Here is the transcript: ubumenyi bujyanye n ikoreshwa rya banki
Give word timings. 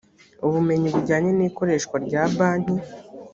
ubumenyi 0.45 0.87
bujyanye 0.95 1.31
n 1.33 1.41
ikoreshwa 1.47 1.95
rya 2.05 2.23
banki 2.35 2.77